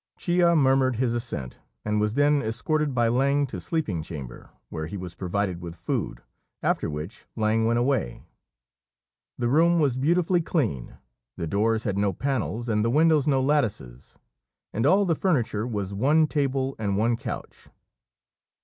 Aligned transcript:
Chia 0.17 0.55
murmured 0.55 0.95
his 0.95 1.13
assent, 1.13 1.59
and 1.85 1.99
was 1.99 2.15
then 2.15 2.41
escorted 2.41 2.95
by 2.95 3.07
Lang 3.07 3.45
to 3.45 3.59
sleeping 3.61 4.01
chamber 4.01 4.49
where 4.69 4.87
he 4.87 4.97
was 4.97 5.13
provided 5.13 5.61
with 5.61 5.75
food, 5.75 6.23
after 6.63 6.89
which 6.89 7.27
Lang 7.35 7.67
went 7.67 7.77
away. 7.77 8.23
The 9.37 9.47
room 9.47 9.77
was 9.79 9.97
beautifully 9.97 10.41
clean: 10.41 10.97
the 11.37 11.45
doors 11.45 11.83
had 11.83 11.99
no 11.99 12.13
panels 12.13 12.67
and 12.67 12.83
the 12.83 12.89
windows 12.89 13.27
no 13.27 13.43
lattices; 13.43 14.17
and 14.73 14.87
all 14.87 15.05
the 15.05 15.13
furniture 15.13 15.67
was 15.67 15.93
one 15.93 16.25
table 16.25 16.75
and 16.79 16.97
one 16.97 17.15
couch. 17.15 17.67